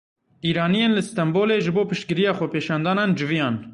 Îraniyên 0.49 0.93
li 0.95 1.03
Stenbolê 1.07 1.57
ji 1.65 1.71
bo 1.75 1.83
piştgiriya 1.89 2.33
xwepêşandanan 2.37 3.09
civiyan. 3.17 3.55